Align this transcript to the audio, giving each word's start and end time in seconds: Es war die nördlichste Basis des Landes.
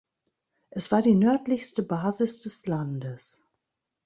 Es 0.71 0.91
war 0.91 1.03
die 1.03 1.13
nördlichste 1.13 1.83
Basis 1.83 2.41
des 2.41 2.65
Landes. 2.65 3.43